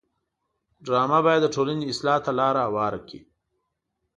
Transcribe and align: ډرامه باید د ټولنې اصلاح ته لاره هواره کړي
ډرامه 0.85 1.19
باید 1.25 1.41
د 1.43 1.47
ټولنې 1.55 1.83
اصلاح 1.93 2.17
ته 2.25 2.31
لاره 2.39 2.61
هواره 2.67 2.99
کړي 3.07 3.19